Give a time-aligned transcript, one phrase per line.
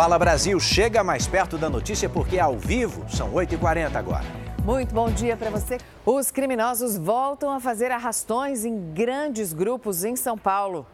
[0.00, 4.24] Fala Brasil chega mais perto da notícia porque é ao vivo, são 8h40 agora.
[4.64, 5.76] Muito bom dia para você.
[6.06, 10.86] Os criminosos voltam a fazer arrastões em grandes grupos em São Paulo.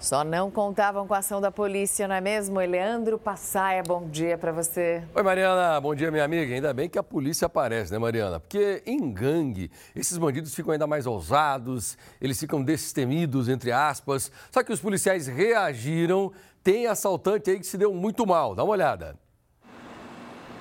[0.00, 2.58] Só não contavam com a ação da polícia, não é mesmo?
[2.58, 5.02] Leandro Passaia, bom dia para você.
[5.14, 5.78] Oi, Mariana.
[5.78, 6.52] Bom dia, minha amiga.
[6.52, 8.40] Ainda bem que a polícia aparece, né, Mariana?
[8.40, 14.32] Porque em gangue, esses bandidos ficam ainda mais ousados, eles ficam destemidos, entre aspas.
[14.50, 16.32] Só que os policiais reagiram.
[16.62, 18.54] Tem assaltante aí que se deu muito mal.
[18.54, 19.18] Dá uma olhada.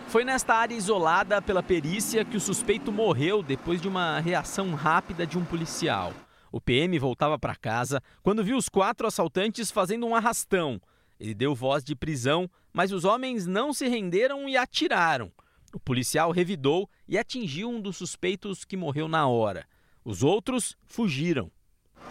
[0.08, 5.28] Foi nesta área isolada pela perícia que o suspeito morreu depois de uma reação rápida
[5.28, 6.14] de um policial.
[6.52, 10.82] O PM voltava para casa quando viu os quatro assaltantes fazendo um arrastão.
[11.20, 15.32] Ele deu voz de prisão, mas os homens não se renderam e atiraram.
[15.74, 19.68] O policial revidou e atingiu um dos suspeitos que morreu na hora.
[20.04, 21.52] Os outros fugiram.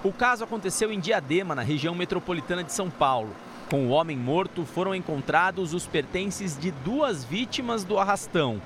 [0.04, 3.34] O caso aconteceu em Diadema, na região metropolitana de São Paulo.
[3.70, 8.62] Com o homem morto, foram encontrados os pertences de duas vítimas do arrastão.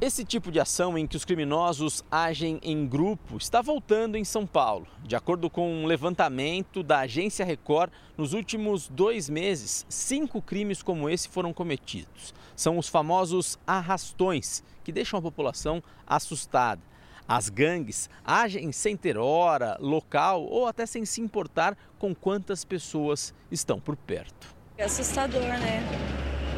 [0.00, 4.44] Esse tipo de ação em que os criminosos agem em grupo está voltando em São
[4.44, 4.88] Paulo.
[5.04, 11.08] De acordo com um levantamento da agência Record, nos últimos dois meses, cinco crimes como
[11.08, 12.34] esse foram cometidos.
[12.56, 16.82] São os famosos arrastões, que deixam a população assustada.
[17.26, 23.32] As gangues agem sem ter hora, local ou até sem se importar com quantas pessoas
[23.50, 24.48] estão por perto.
[24.76, 25.82] É assustador, né?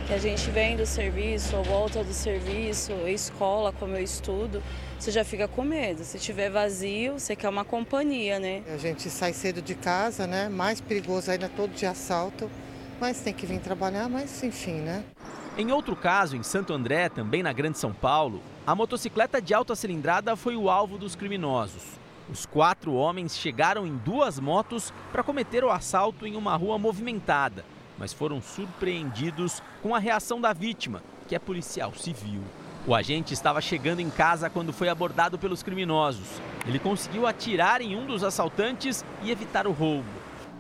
[0.07, 4.63] que a gente vem do serviço, ou volta do serviço, escola, como eu estudo,
[4.99, 6.05] você já fica com medo.
[6.05, 8.63] Se tiver vazio, você quer uma companhia, né?
[8.73, 10.49] A gente sai cedo de casa, né?
[10.49, 12.51] Mais perigoso ainda todo de assalto,
[13.01, 15.05] mas tem que vir trabalhar, mas enfim, né?
[15.57, 19.75] Em outro caso, em Santo André, também na Grande São Paulo, a motocicleta de alta
[19.75, 21.83] cilindrada foi o alvo dos criminosos.
[22.31, 27.65] Os quatro homens chegaram em duas motos para cometer o assalto em uma rua movimentada
[27.99, 32.43] mas foram surpreendidos com a reação da vítima, que é policial civil.
[32.87, 36.27] O agente estava chegando em casa quando foi abordado pelos criminosos.
[36.67, 40.09] Ele conseguiu atirar em um dos assaltantes e evitar o roubo.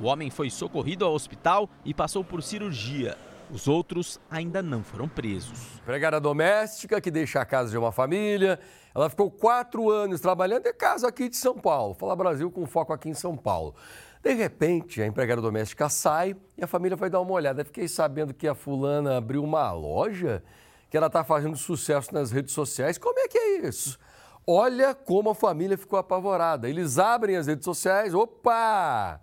[0.00, 3.16] O homem foi socorrido ao hospital e passou por cirurgia.
[3.50, 5.77] Os outros ainda não foram presos.
[5.82, 8.59] Empregada doméstica que deixa a casa de uma família.
[8.94, 11.94] Ela ficou quatro anos trabalhando em casa aqui de São Paulo.
[11.94, 13.75] Fala Brasil com foco aqui em São Paulo.
[14.22, 17.65] De repente, a empregada doméstica sai e a família vai dar uma olhada.
[17.65, 20.43] Fiquei sabendo que a fulana abriu uma loja,
[20.88, 22.97] que ela está fazendo sucesso nas redes sociais.
[22.97, 23.99] Como é que é isso?
[24.47, 26.69] Olha como a família ficou apavorada.
[26.69, 29.21] Eles abrem as redes sociais, opa!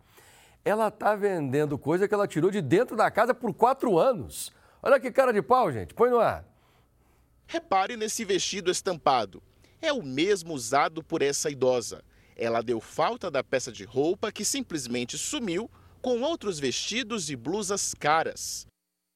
[0.64, 4.52] Ela está vendendo coisa que ela tirou de dentro da casa por quatro anos.
[4.82, 5.94] Olha que cara de pau, gente.
[5.94, 6.46] Põe no ar.
[7.48, 9.42] Repare nesse vestido estampado.
[9.82, 12.04] É o mesmo usado por essa idosa.
[12.36, 15.70] Ela deu falta da peça de roupa que simplesmente sumiu
[16.02, 18.68] com outros vestidos e blusas caras.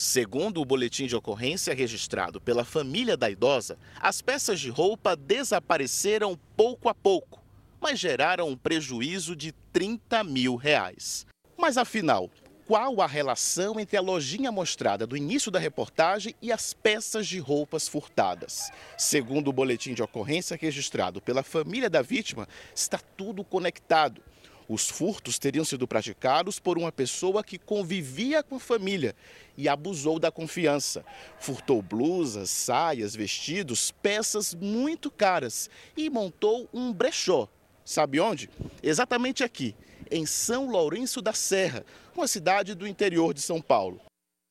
[0.02, 6.38] Segundo o boletim de ocorrência registrado pela família da idosa, as peças de roupa desapareceram
[6.58, 7.42] pouco a pouco,
[7.80, 11.26] mas geraram um prejuízo de 30 mil reais.
[11.58, 12.30] Mas afinal,
[12.66, 17.38] qual a relação entre a lojinha mostrada do início da reportagem e as peças de
[17.38, 18.72] roupas furtadas.
[18.98, 24.22] Segundo o boletim de ocorrência registrado pela família da vítima, está tudo conectado.
[24.68, 29.16] Os furtos teriam sido praticados por uma pessoa que convivia com a família
[29.56, 31.06] e abusou da confiança.
[31.40, 37.48] Furtou blusas, saias, vestidos, peças muito caras e montou um brechó.
[37.86, 38.50] Sabe onde?
[38.82, 39.76] Exatamente aqui,
[40.12, 41.86] em São Lourenço da Serra,
[42.16, 44.02] uma cidade do interior de São Paulo.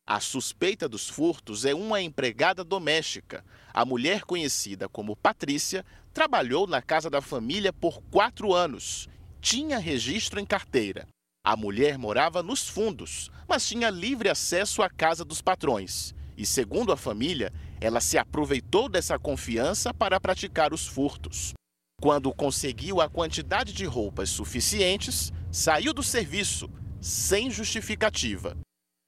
[0.06, 3.42] A suspeita dos furtos é uma empregada doméstica.
[3.72, 9.08] A mulher conhecida como Patrícia trabalhou na casa da família por quatro anos.
[9.40, 11.08] Tinha registro em carteira.
[11.42, 16.14] A mulher morava nos fundos, mas tinha livre acesso à casa dos patrões.
[16.36, 21.54] E, segundo a família, ela se aproveitou dessa confiança para praticar os furtos.
[22.00, 26.68] Quando conseguiu a quantidade de roupas suficientes, saiu do serviço
[27.00, 28.56] sem justificativa.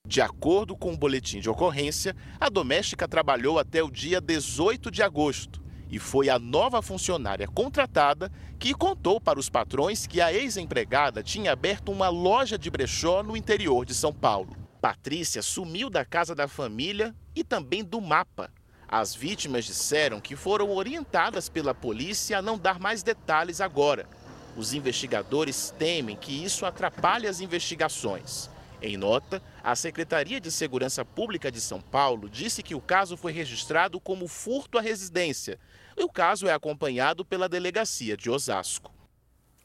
[0.07, 5.03] De acordo com o boletim de ocorrência, a doméstica trabalhou até o dia 18 de
[5.03, 5.60] agosto
[5.91, 11.51] e foi a nova funcionária contratada que contou para os patrões que a ex-empregada tinha
[11.51, 14.57] aberto uma loja de brechó no interior de São Paulo.
[14.81, 18.53] Patrícia sumiu da casa da família e também do mapa.
[18.89, 24.09] As vítimas disseram que foram orientadas pela polícia a não dar mais detalhes agora,
[24.57, 28.51] os investigadores temem que isso atrapalhe as investigações.
[28.81, 33.33] Em nota, a Secretaria de Segurança Pública de São Paulo disse que o caso foi
[33.33, 35.59] registrado como furto à residência.
[35.97, 38.93] E o caso é acompanhado pela delegacia de Osasco.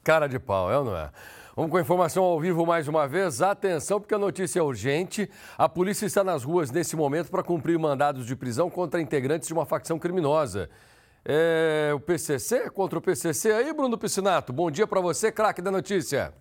[0.03, 1.11] Cara de pau, é ou não é?
[1.55, 3.41] Vamos com a informação ao vivo mais uma vez.
[3.41, 5.29] Atenção, porque a notícia é urgente.
[5.57, 9.53] A polícia está nas ruas nesse momento para cumprir mandados de prisão contra integrantes de
[9.53, 10.69] uma facção criminosa.
[11.23, 13.51] É o PCC contra o PCC.
[13.51, 16.33] Aí, Bruno Piscinato, bom dia para você, craque da notícia.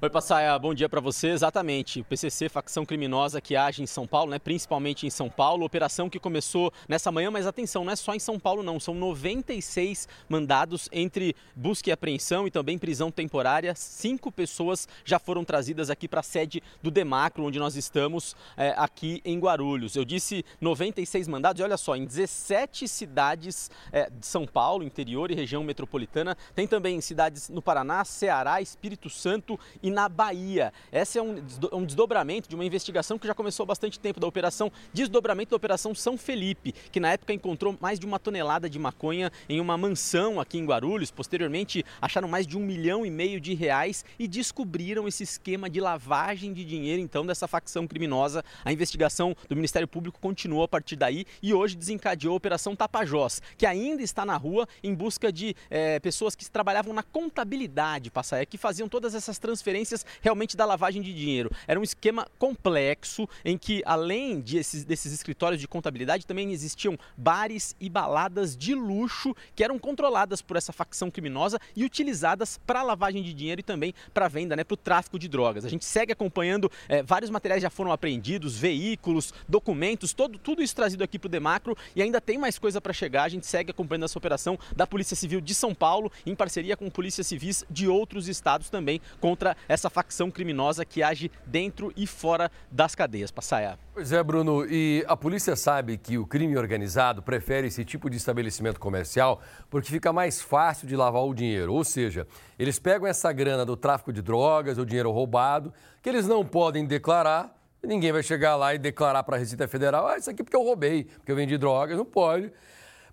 [0.00, 1.30] Oi, Passaia, bom dia para você.
[1.30, 4.38] Exatamente, o PCC, facção criminosa que age em São Paulo, né?
[4.38, 5.64] principalmente em São Paulo.
[5.64, 8.78] Operação que começou nessa manhã, mas atenção, não é só em São Paulo, não.
[8.78, 13.74] São 96 mandados entre busca e apreensão e também prisão temporária.
[13.74, 18.74] Cinco pessoas já foram trazidas aqui para a sede do Demacro, onde nós estamos, é,
[18.76, 19.96] aqui em Guarulhos.
[19.96, 25.32] Eu disse 96 mandados, e olha só, em 17 cidades é, de São Paulo, interior
[25.32, 26.36] e região metropolitana.
[26.54, 30.70] Tem também cidades no Paraná, Ceará, Espírito Santo e e na Bahia.
[30.92, 34.70] Esse é um, desdobramento de uma investigação que já começou há bastante tempo da operação
[34.92, 39.32] desdobramento da operação São Felipe, que na época encontrou mais de uma tonelada de maconha
[39.48, 41.10] em uma mansão aqui em Guarulhos.
[41.10, 45.80] Posteriormente, acharam mais de um milhão e meio de reais e descobriram esse esquema de
[45.80, 48.44] lavagem de dinheiro então dessa facção criminosa.
[48.64, 53.40] A investigação do Ministério Público continuou a partir daí e hoje desencadeou a Operação Tapajós,
[53.56, 58.44] que ainda está na rua em busca de é, pessoas que trabalhavam na contabilidade, Passaia,
[58.44, 59.77] que faziam todas essas transferências
[60.20, 61.50] realmente da lavagem de dinheiro.
[61.66, 66.98] Era um esquema complexo em que, além de esses, desses escritórios de contabilidade, também existiam
[67.16, 72.82] bares e baladas de luxo que eram controladas por essa facção criminosa e utilizadas para
[72.82, 75.64] lavagem de dinheiro e também para venda, né, para o tráfico de drogas.
[75.64, 80.74] A gente segue acompanhando, é, vários materiais já foram apreendidos, veículos, documentos, todo, tudo isso
[80.74, 83.24] trazido aqui para o Demacro e ainda tem mais coisa para chegar.
[83.24, 86.88] A gente segue acompanhando essa operação da Polícia Civil de São Paulo, em parceria com
[86.90, 92.50] polícias civis de outros estados também, contra essa facção criminosa que age dentro e fora
[92.70, 93.30] das cadeias.
[93.30, 93.78] Passaia.
[93.92, 98.16] Pois é, Bruno, e a polícia sabe que o crime organizado prefere esse tipo de
[98.16, 101.74] estabelecimento comercial porque fica mais fácil de lavar o dinheiro.
[101.74, 102.26] Ou seja,
[102.58, 105.72] eles pegam essa grana do tráfico de drogas, o dinheiro roubado,
[106.02, 107.54] que eles não podem declarar.
[107.82, 110.62] Ninguém vai chegar lá e declarar para a Receita Federal: ah, isso aqui porque eu
[110.62, 111.96] roubei, porque eu vendi drogas.
[111.96, 112.52] Não pode.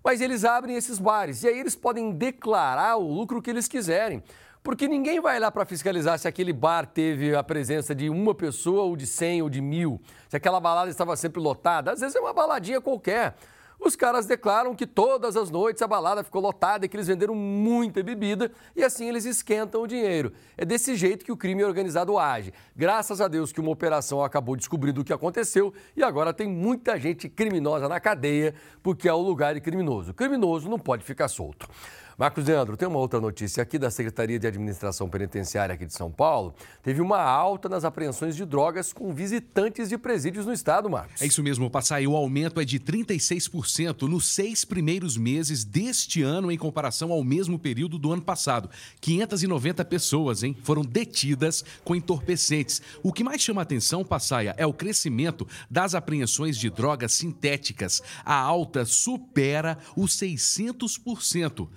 [0.02, 4.22] Mas eles abrem esses bares e aí eles podem declarar o lucro que eles quiserem.
[4.66, 8.82] Porque ninguém vai lá para fiscalizar se aquele bar teve a presença de uma pessoa,
[8.82, 11.92] ou de cem, ou de mil, se aquela balada estava sempre lotada.
[11.92, 13.36] Às vezes é uma baladinha qualquer.
[13.78, 17.32] Os caras declaram que todas as noites a balada ficou lotada e que eles venderam
[17.32, 20.32] muita bebida e assim eles esquentam o dinheiro.
[20.56, 22.52] É desse jeito que o crime organizado age.
[22.74, 26.98] Graças a Deus que uma operação acabou descobrindo o que aconteceu e agora tem muita
[26.98, 28.52] gente criminosa na cadeia
[28.82, 30.10] porque é o lugar de criminoso.
[30.10, 31.68] O criminoso não pode ficar solto.
[32.18, 36.10] Marcos Leandro, tem uma outra notícia aqui da Secretaria de Administração Penitenciária aqui de São
[36.10, 36.54] Paulo.
[36.82, 41.20] Teve uma alta nas apreensões de drogas com visitantes de presídios no estado, Marcos.
[41.20, 42.06] É isso mesmo, Passai.
[42.06, 47.58] O aumento é de 36% nos seis primeiros meses deste ano em comparação ao mesmo
[47.58, 48.70] período do ano passado.
[49.02, 52.80] 590 pessoas hein, foram detidas com entorpecentes.
[53.02, 58.02] O que mais chama atenção, Passaia, é o crescimento das apreensões de drogas sintéticas.
[58.24, 61.68] A alta supera os 600%.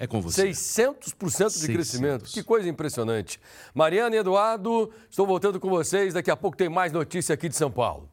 [0.00, 0.48] É com você.
[0.48, 2.24] 600% de crescimento.
[2.24, 3.38] Que coisa impressionante.
[3.74, 6.14] Mariana e Eduardo, estou voltando com vocês.
[6.14, 8.08] Daqui a pouco tem mais notícia aqui de São Paulo.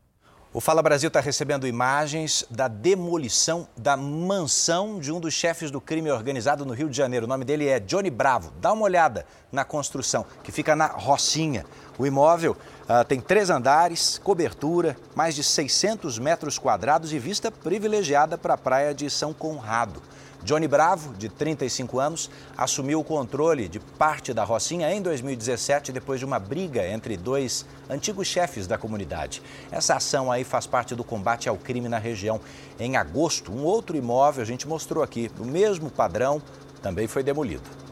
[0.54, 5.80] O Fala Brasil está recebendo imagens da demolição da mansão de um dos chefes do
[5.80, 7.26] crime organizado no Rio de Janeiro.
[7.26, 8.52] O nome dele é Johnny Bravo.
[8.60, 11.66] Dá uma olhada na construção, que fica na Rocinha.
[11.98, 18.38] O imóvel uh, tem três andares, cobertura, mais de 600 metros quadrados e vista privilegiada
[18.38, 20.02] para a praia de São Conrado.
[20.44, 26.20] Johnny Bravo, de 35 anos, assumiu o controle de parte da Rocinha em 2017, depois
[26.20, 29.42] de uma briga entre dois antigos chefes da comunidade.
[29.72, 32.40] Essa ação aí faz parte do combate ao crime na região.
[32.80, 36.42] Em agosto, um outro imóvel, a gente mostrou aqui, do mesmo padrão,
[36.82, 37.87] também foi demolido.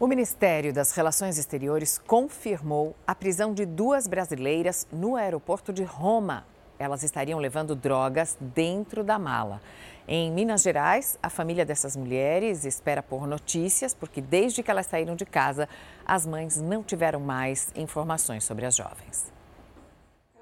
[0.00, 6.46] O Ministério das Relações Exteriores confirmou a prisão de duas brasileiras no aeroporto de Roma.
[6.78, 9.60] Elas estariam levando drogas dentro da mala.
[10.08, 15.14] Em Minas Gerais, a família dessas mulheres espera por notícias, porque desde que elas saíram
[15.14, 15.68] de casa,
[16.06, 19.30] as mães não tiveram mais informações sobre as jovens.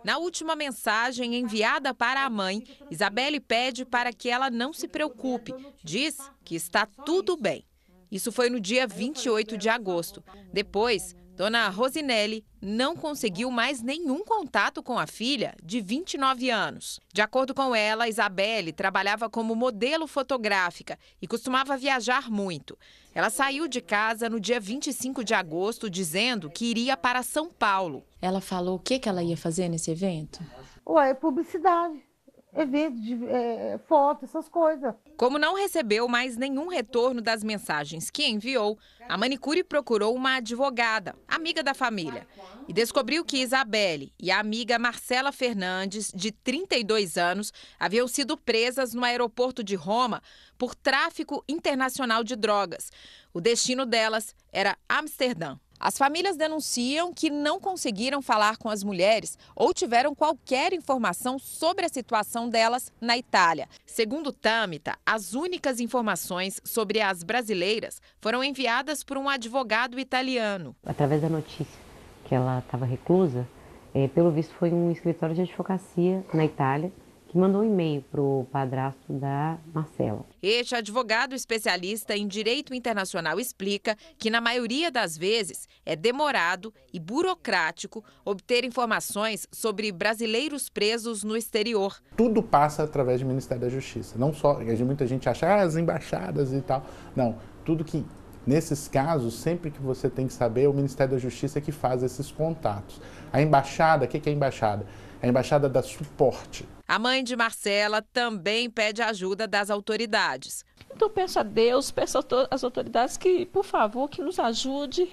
[0.05, 5.53] Na última mensagem enviada para a mãe, Isabelle pede para que ela não se preocupe.
[5.83, 7.67] Diz que está tudo bem.
[8.11, 10.23] Isso foi no dia 28 de agosto.
[10.53, 16.99] Depois, Dona Rosinelli não conseguiu mais nenhum contato com a filha, de 29 anos.
[17.15, 22.77] De acordo com ela, Isabelle trabalhava como modelo fotográfica e costumava viajar muito.
[23.15, 28.05] Ela saiu de casa no dia 25 de agosto dizendo que iria para São Paulo.
[28.21, 30.41] Ela falou o que, que ela ia fazer nesse evento?
[30.85, 32.08] Ué, publicidade.
[32.55, 34.95] Evento, é, foto, essas coisas.
[35.17, 38.78] Como não recebeu mais nenhum retorno das mensagens que enviou,
[39.09, 42.26] a manicure procurou uma advogada, amiga da família,
[42.67, 48.95] e descobriu que Isabelle e a amiga Marcela Fernandes, de 32 anos, haviam sido presas
[48.95, 50.23] no aeroporto de Roma
[50.57, 52.90] por tráfico internacional de drogas.
[53.33, 55.59] O destino delas era Amsterdã.
[55.80, 61.87] As famílias denunciam que não conseguiram falar com as mulheres ou tiveram qualquer informação sobre
[61.87, 63.68] a situação delas na Itália.
[63.87, 70.75] Segundo Tamita, as únicas informações sobre as brasileiras foram enviadas por um advogado italiano.
[70.85, 71.78] Através da notícia
[72.25, 73.49] que ela estava reclusa,
[73.94, 76.92] é, pelo visto foi um escritório de advocacia na Itália
[77.28, 80.25] que mandou um e-mail para o padrasto da Marcela.
[80.42, 86.99] Este advogado especialista em direito internacional explica que, na maioria das vezes, é demorado e
[86.99, 91.97] burocrático obter informações sobre brasileiros presos no exterior.
[92.16, 94.18] Tudo passa através do Ministério da Justiça.
[94.18, 96.85] Não só, muita gente acha ah, as embaixadas e tal.
[97.14, 98.04] Não, tudo que
[98.49, 102.02] Nesses casos, sempre que você tem que saber, é o Ministério da Justiça que faz
[102.02, 102.99] esses contatos.
[103.30, 104.87] A embaixada, o que é a embaixada?
[105.22, 106.66] A embaixada dá suporte.
[106.87, 110.64] A mãe de Marcela também pede ajuda das autoridades.
[110.94, 112.18] Então peço a Deus, peço
[112.50, 115.10] às autoridades que, por favor, que nos ajude,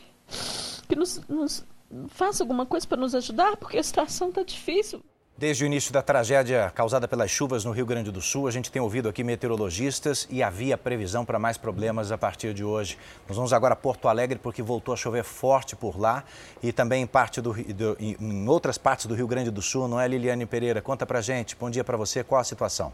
[0.87, 1.65] que nos, nos
[2.07, 5.03] faça alguma coisa para nos ajudar, porque a situação está difícil.
[5.37, 8.71] Desde o início da tragédia causada pelas chuvas no Rio Grande do Sul, a gente
[8.71, 12.97] tem ouvido aqui meteorologistas e havia previsão para mais problemas a partir de hoje.
[13.27, 16.23] Nós vamos agora a Porto Alegre porque voltou a chover forte por lá
[16.63, 19.99] e também em, parte do, do, em outras partes do Rio Grande do Sul, não
[19.99, 20.81] é, Liliane Pereira?
[20.81, 21.53] Conta para gente.
[21.57, 22.23] Bom dia para você.
[22.23, 22.93] Qual a situação?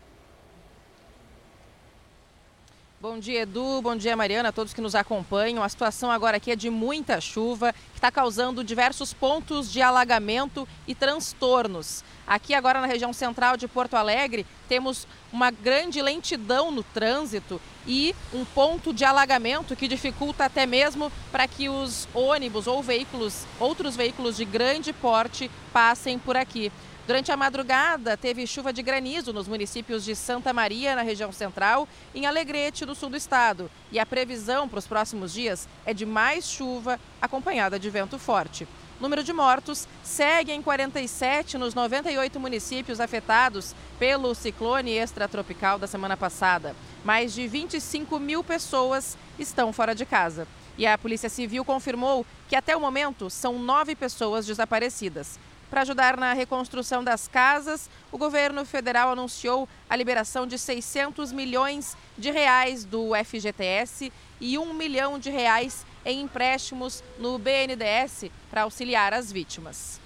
[3.02, 3.82] Bom dia, Edu.
[3.82, 5.64] Bom dia, Mariana, a todos que nos acompanham.
[5.64, 10.68] A situação agora aqui é de muita chuva, que está causando diversos pontos de alagamento
[10.88, 12.04] e transtornos.
[12.28, 18.14] Aqui agora na região central de Porto Alegre, temos uma grande lentidão no trânsito e
[18.32, 23.96] um ponto de alagamento que dificulta até mesmo para que os ônibus ou veículos, outros
[23.96, 26.72] veículos de grande porte passem por aqui.
[27.08, 31.88] Durante a madrugada, teve chuva de granizo nos municípios de Santa Maria, na região central,
[32.14, 33.72] e em Alegrete, no sul do estado.
[33.92, 38.68] E a previsão para os próximos dias é de mais chuva, acompanhada de vento forte.
[39.00, 45.88] O número de mortos segue em 47 nos 98 municípios afetados pelo ciclone extratropical da
[45.88, 46.76] semana passada.
[47.04, 50.48] Mais de 25 mil pessoas estão fora de casa.
[50.78, 55.40] E a Polícia Civil confirmou que até o momento são nove pessoas desaparecidas.
[55.72, 61.96] Para ajudar na reconstrução das casas, o governo federal anunciou a liberação de 600 milhões
[62.18, 64.12] de reais do FGTS
[64.42, 70.02] e 1 milhão de reais em empréstimos no BNDES para auxiliar as vítimas.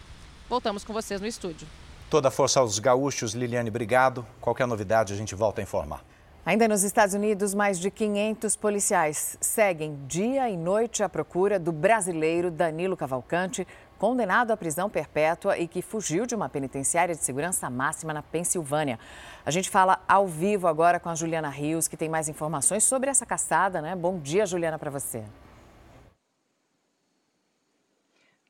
[0.48, 1.68] Voltamos com vocês no estúdio.
[2.12, 4.24] Toda a força aos gaúchos, Liliane, obrigado.
[4.40, 6.06] Qualquer novidade a gente volta a informar.
[6.46, 11.72] Ainda nos Estados Unidos, mais de 500 policiais seguem dia e noite à procura do
[11.72, 13.68] brasileiro Danilo Cavalcante,
[13.98, 19.00] condenado à prisão perpétua e que fugiu de uma penitenciária de segurança máxima na Pensilvânia.
[19.46, 23.10] A gente fala ao vivo agora com a Juliana Rios, que tem mais informações sobre
[23.10, 23.96] essa caçada, né?
[23.96, 25.24] Bom dia, Juliana, para você.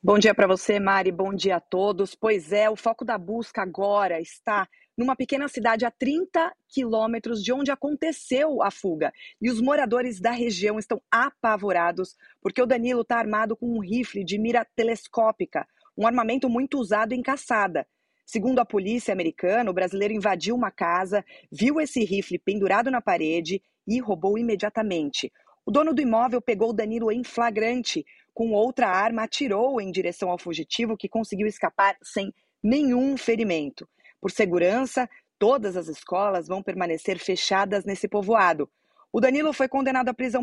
[0.02, 1.10] Bom dia para você, Mari.
[1.10, 2.14] Bom dia a todos.
[2.14, 7.52] Pois é, o foco da busca agora está numa pequena cidade a 30 quilômetros de
[7.52, 9.12] onde aconteceu a fuga.
[9.40, 14.24] E os moradores da região estão apavorados porque o Danilo está armado com um rifle
[14.24, 17.86] de mira telescópica, um armamento muito usado em caçada.
[18.24, 23.62] Segundo a polícia americana, o brasileiro invadiu uma casa, viu esse rifle pendurado na parede
[23.86, 25.32] e roubou imediatamente.
[25.64, 28.04] O dono do imóvel pegou o Danilo em flagrante.
[28.34, 33.88] Com outra arma, atirou em direção ao fugitivo, que conseguiu escapar sem nenhum ferimento.
[34.20, 35.08] Por segurança,
[35.38, 38.68] todas as escolas vão permanecer fechadas nesse povoado.
[39.12, 40.42] O Danilo foi condenado à prisão.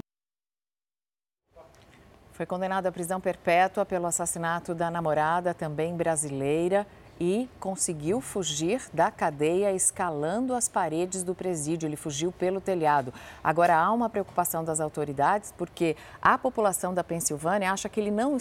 [2.32, 6.88] Foi condenado à prisão perpétua pelo assassinato da namorada, também brasileira
[7.24, 11.88] e conseguiu fugir da cadeia escalando as paredes do presídio.
[11.88, 13.14] Ele fugiu pelo telhado.
[13.42, 18.36] Agora há uma preocupação das autoridades porque a população da Pensilvânia acha que ele não,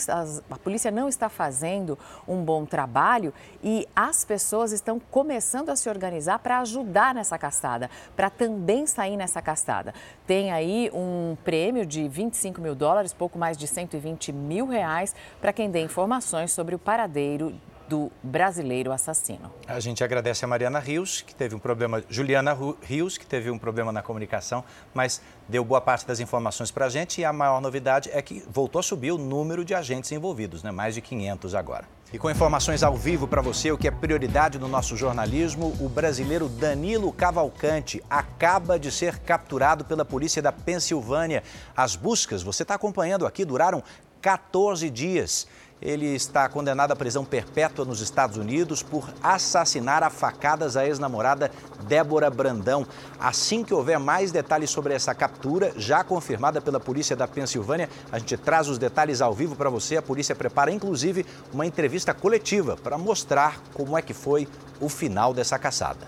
[0.50, 1.96] a polícia não está fazendo
[2.26, 7.88] um bom trabalho e as pessoas estão começando a se organizar para ajudar nessa caçada,
[8.16, 9.94] para também sair nessa caçada.
[10.26, 15.52] Tem aí um prêmio de 25 mil dólares, pouco mais de 120 mil reais, para
[15.52, 17.54] quem dê informações sobre o paradeiro
[17.88, 19.52] do brasileiro assassino.
[19.66, 23.58] A gente agradece a Mariana Rios, que teve um problema, Juliana Rios, que teve um
[23.58, 27.60] problema na comunicação, mas deu boa parte das informações para a gente e a maior
[27.60, 30.70] novidade é que voltou a subir o número de agentes envolvidos, né?
[30.70, 31.84] mais de 500 agora.
[32.12, 35.88] E com informações ao vivo para você, o que é prioridade no nosso jornalismo, o
[35.88, 41.42] brasileiro Danilo Cavalcante acaba de ser capturado pela polícia da Pensilvânia.
[41.74, 43.82] As buscas, você está acompanhando aqui, duraram
[44.20, 45.46] 14 dias.
[45.82, 51.50] Ele está condenado à prisão perpétua nos Estados Unidos por assassinar a facadas a ex-namorada
[51.88, 52.86] Débora Brandão.
[53.18, 58.18] Assim que houver mais detalhes sobre essa captura, já confirmada pela polícia da Pensilvânia, a
[58.20, 59.96] gente traz os detalhes ao vivo para você.
[59.96, 64.46] A polícia prepara inclusive uma entrevista coletiva para mostrar como é que foi
[64.80, 66.06] o final dessa caçada.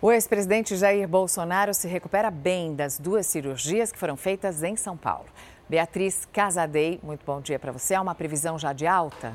[0.00, 4.96] O ex-presidente Jair Bolsonaro se recupera bem das duas cirurgias que foram feitas em São
[4.96, 5.26] Paulo.
[5.70, 7.94] Beatriz Casadei, muito bom dia para você.
[7.94, 9.32] Há uma previsão já de alta?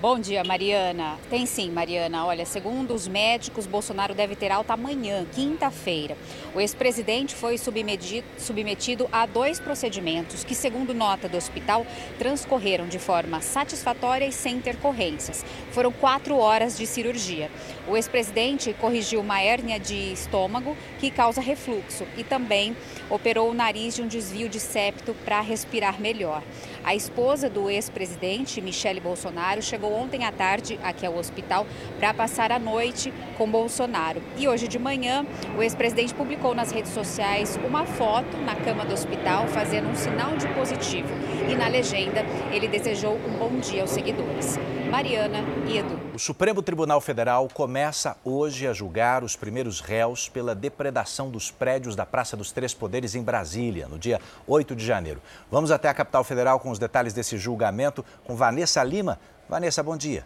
[0.00, 1.18] Bom dia, Mariana.
[1.28, 2.24] Tem sim, Mariana.
[2.24, 6.16] Olha, segundo os médicos, Bolsonaro deve ter alta amanhã, quinta-feira.
[6.54, 11.86] O ex-presidente foi submetido, a dois procedimentos que, segundo nota do hospital,
[12.18, 15.44] transcorreram de forma satisfatória e sem intercorrências.
[15.70, 17.50] Foram quatro horas de cirurgia.
[17.86, 22.74] O ex-presidente corrigiu uma hérnia de estômago que causa refluxo e também
[23.10, 26.42] operou o nariz de um desvio de septo para respirar melhor.
[26.82, 31.66] A esposa do ex-presidente, Michele Bolsonaro, chegou ontem à tarde aqui ao hospital
[31.98, 34.22] para passar a noite com Bolsonaro.
[34.36, 35.24] E hoje de manhã,
[35.56, 40.36] o ex-presidente publicou nas redes sociais uma foto na cama do hospital fazendo um sinal
[40.36, 41.08] de positivo.
[41.50, 44.58] E na legenda, ele desejou um bom dia aos seguidores.
[44.90, 46.00] Mariana e Edu.
[46.12, 51.94] O Supremo Tribunal Federal começa hoje a julgar os primeiros réus pela depredação dos prédios
[51.94, 55.22] da Praça dos Três Poderes em Brasília, no dia 8 de janeiro.
[55.48, 59.18] Vamos até a capital federal com os detalhes desse julgamento com Vanessa Lima.
[59.50, 60.24] Vanessa, bom dia.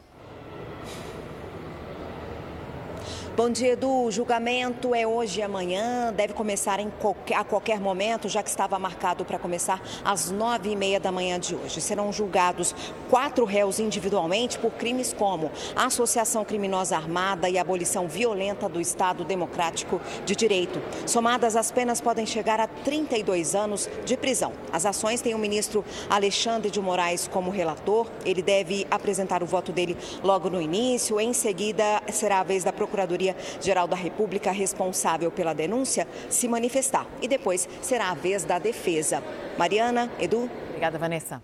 [3.36, 4.04] Bom dia, Edu.
[4.04, 8.78] O julgamento é hoje e amanhã, deve começar qualquer, a qualquer momento, já que estava
[8.78, 11.80] marcado para começar às nove e meia da manhã de hoje.
[11.80, 12.72] Serão julgados
[13.10, 20.00] quatro réus individualmente por crimes como associação criminosa armada e abolição violenta do Estado Democrático
[20.24, 20.80] de Direito.
[21.04, 24.52] Somadas, as penas podem chegar a 32 anos de prisão.
[24.72, 28.06] As ações têm o ministro Alexandre de Moraes como relator.
[28.24, 31.18] Ele deve apresentar o voto dele logo no início.
[31.18, 37.06] Em seguida, será a vez da Procuradoria Procuradoria-Geral da República responsável pela denúncia se manifestar.
[37.22, 39.22] E depois será a vez da defesa.
[39.56, 40.50] Mariana, Edu.
[40.68, 41.40] Obrigada, Vanessa.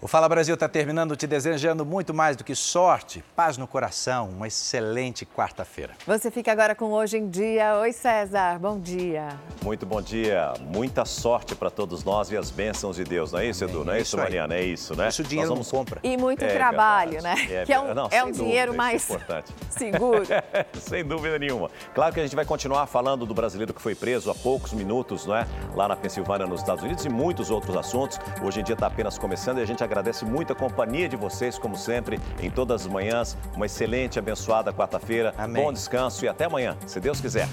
[0.00, 4.28] O Fala Brasil está terminando te desejando muito mais do que sorte, paz no coração,
[4.28, 5.94] uma excelente quarta-feira.
[6.06, 7.76] Você fica agora com Hoje em Dia.
[7.80, 9.30] Oi, César, bom dia.
[9.60, 13.46] Muito bom dia, muita sorte para todos nós e as bênçãos de Deus, não é
[13.46, 13.84] isso, Edu?
[13.84, 14.54] Não é isso, Mariana?
[14.54, 15.08] É isso, né?
[15.08, 15.72] Isso o dinheiro vamos...
[15.72, 15.98] não compra.
[16.04, 17.34] E muito é, trabalho, né?
[17.50, 19.52] É, que é um, não, é um dinheiro mais é importante.
[19.68, 20.22] seguro.
[20.78, 21.72] sem dúvida nenhuma.
[21.92, 25.26] Claro que a gente vai continuar falando do brasileiro que foi preso há poucos minutos,
[25.26, 25.44] não é?
[25.74, 28.20] Lá na Pensilvânia, nos Estados Unidos e muitos outros assuntos.
[28.44, 31.58] Hoje em dia está apenas começando e a gente agradece muito a companhia de vocês,
[31.58, 33.36] como sempre, em todas as manhãs.
[33.56, 35.34] Uma excelente, abençoada quarta-feira.
[35.54, 37.48] Bom descanso e até amanhã, se Deus quiser.